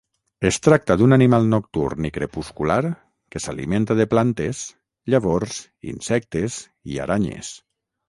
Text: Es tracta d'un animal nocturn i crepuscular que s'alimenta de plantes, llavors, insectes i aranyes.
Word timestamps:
Es 0.49 0.55
tracta 0.67 0.95
d'un 1.01 1.13
animal 1.17 1.45
nocturn 1.51 2.07
i 2.09 2.11
crepuscular 2.15 2.79
que 3.35 3.43
s'alimenta 3.45 3.99
de 4.03 4.09
plantes, 4.17 4.65
llavors, 5.15 5.63
insectes 5.97 6.61
i 6.95 7.03
aranyes. 7.09 7.59